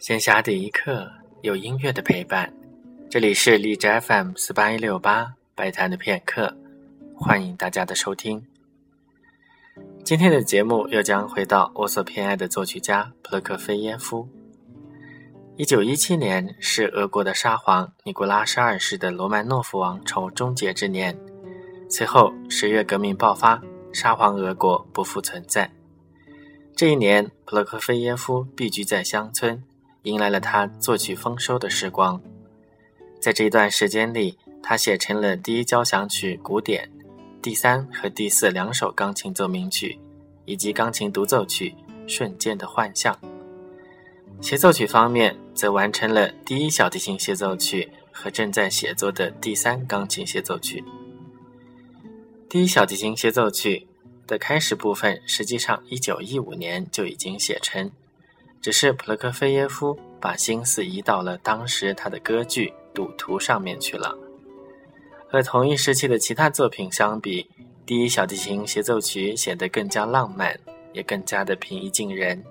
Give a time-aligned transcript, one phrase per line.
[0.00, 1.06] 闲暇的一刻，
[1.42, 2.50] 有音乐的陪伴。
[3.10, 6.56] 这里是荔枝 FM 四八一六八白谈的片刻，
[7.14, 8.42] 欢迎大家的收听。
[10.02, 14.26] 今天的节目又将回到我所偏爱的作曲家普洛科菲耶夫。
[15.58, 21.14] 一九一七年是俄国的沙皇尼古拉十二世的罗曼诺夫王朝终结之年，
[21.90, 23.60] 随后十月革命爆发，
[23.92, 25.70] 沙皇俄国不复存在。
[26.74, 29.62] 这一年，普洛科菲耶夫避居在乡村。
[30.04, 32.18] 迎来了他作曲丰收的时光，
[33.20, 36.90] 在这一段时间里，他写成了第一交响曲古典、
[37.42, 39.98] 第三和第四两首钢琴奏鸣曲，
[40.46, 41.74] 以及钢琴独奏曲
[42.08, 43.14] 《瞬间的幻象》。
[44.40, 50.82] 协奏曲方面，则完成了第一小提琴协奏曲和正在写作的第三钢琴协奏曲。
[52.48, 53.86] 第一小提琴协奏曲
[54.26, 57.90] 的开始部分，实际上一九一五年就已经写成。
[58.60, 64.16] 只是普洛科菲耶夫把心思移到了当时他的歌剧《赌徒》上面去了。
[65.28, 67.48] 和同一时期的其他作品相比，
[67.86, 70.58] 第一小提琴协奏曲显得更加浪漫，
[70.92, 72.42] 也更加的平易近人。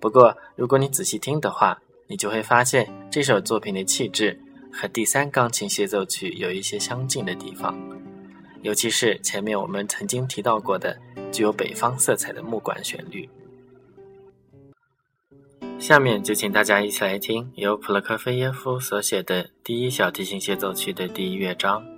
[0.00, 4.38] 不过，如果你仔细听的话，你就会发现这首作品的气质
[4.70, 7.74] 和第三钢琴协奏曲有一些相近的地方，
[8.60, 10.94] 尤其是前面我们曾经提到过的
[11.32, 13.26] 具有北方色彩的木管旋律。
[15.84, 21.93] 下面就请大家一起来听由普洛科菲耶夫所写的第一小提琴协奏曲的第一乐章。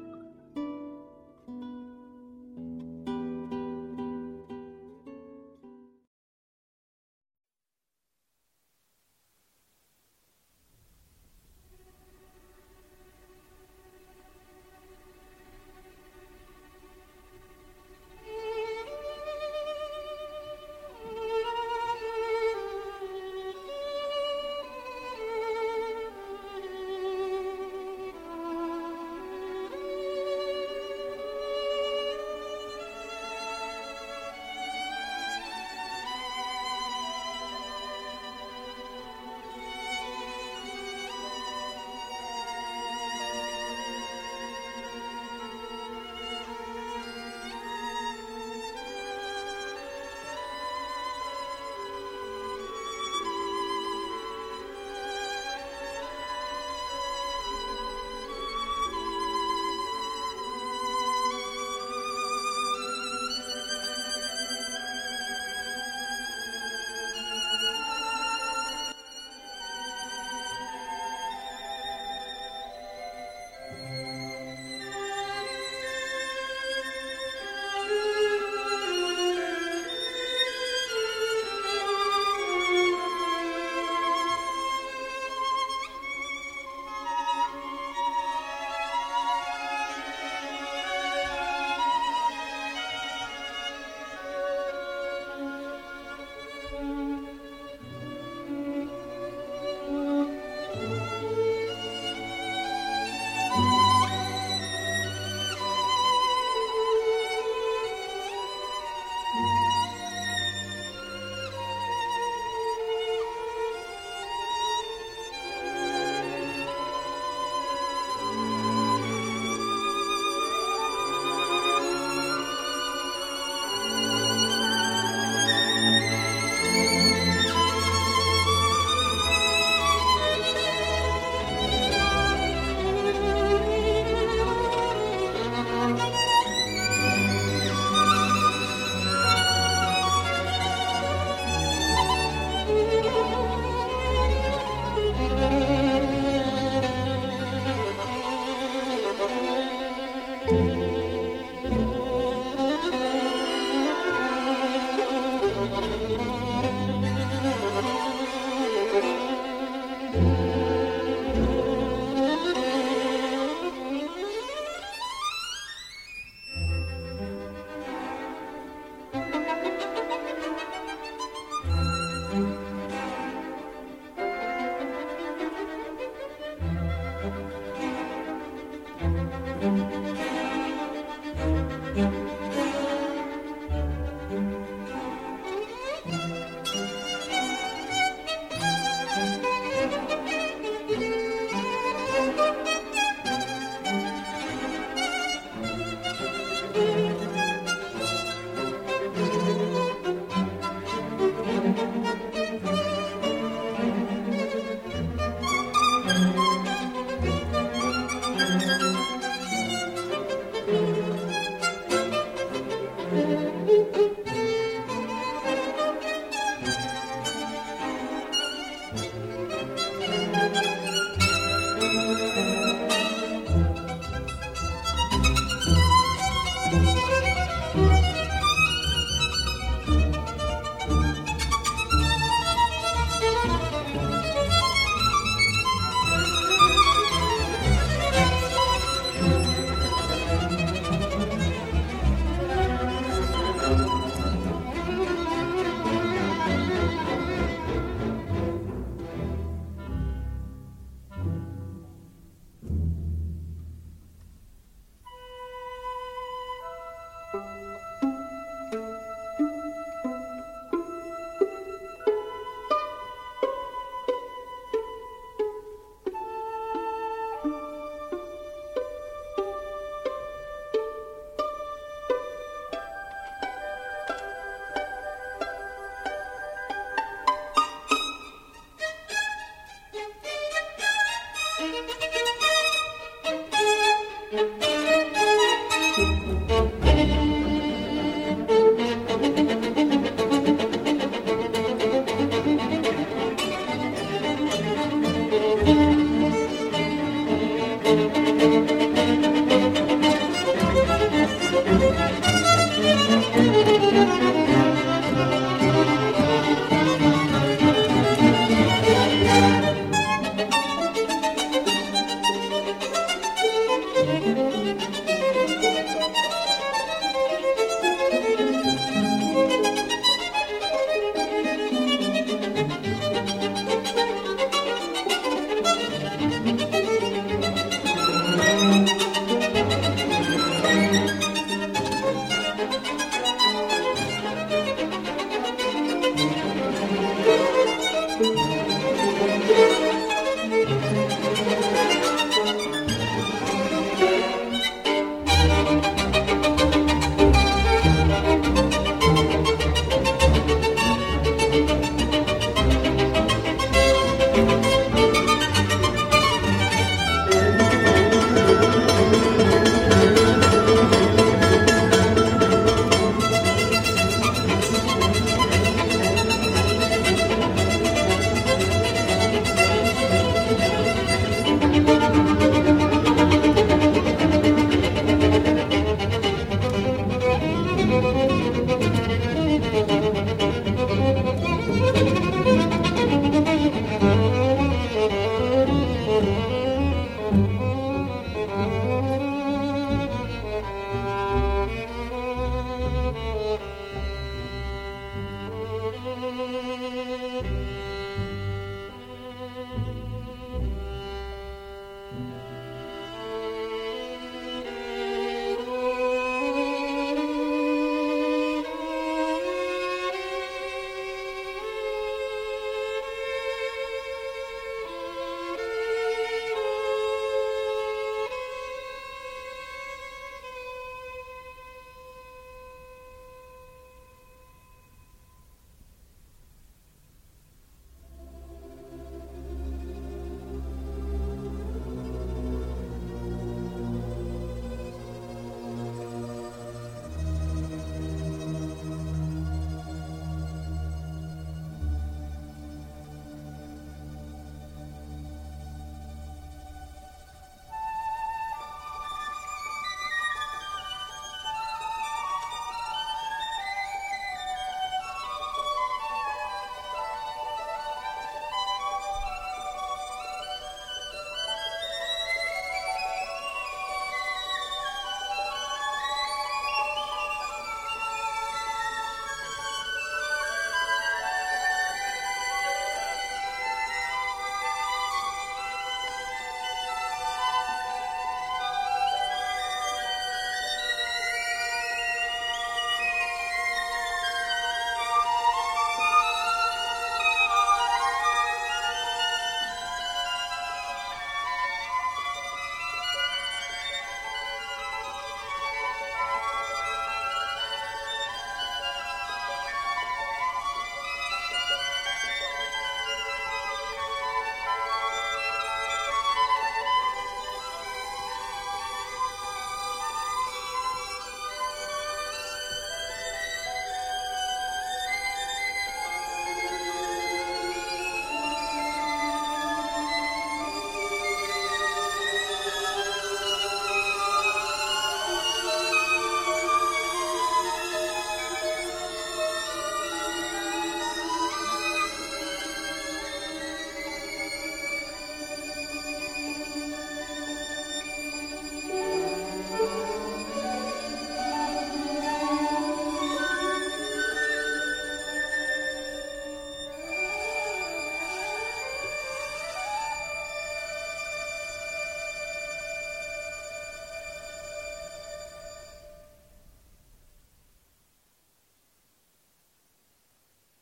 [396.26, 396.85] Mm-hmm.